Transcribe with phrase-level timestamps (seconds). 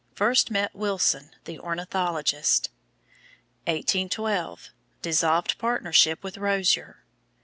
[0.15, 2.71] First met Wilson, the ornithologist.
[3.67, 4.69] 1812
[5.03, 7.03] Dissolved partnership with Rozier.